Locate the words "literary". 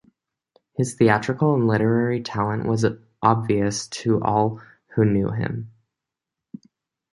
1.67-2.23